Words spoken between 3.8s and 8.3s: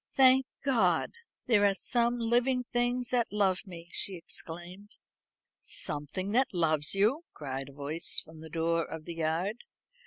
she exclaimed. "Something that loves you!" cried a voice